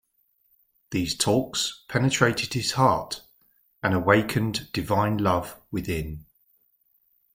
These 0.89 1.15
talks 1.15 1.83
penetrated 1.87 2.55
his 2.55 2.71
heart 2.71 3.21
and 3.83 3.93
awakened 3.93 4.71
divine 4.73 5.19
love 5.19 5.55
within. 5.69 6.25